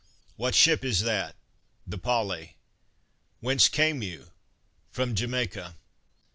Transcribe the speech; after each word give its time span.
"What 0.35 0.55
ship 0.55 0.83
is 0.83 1.01
that?" 1.03 1.35
"The 1.85 1.99
Polly." 1.99 2.55
"Whence 3.39 3.69
came 3.69 4.01
you?" 4.01 4.31
"From 4.89 5.13
Jamaica." 5.13 5.75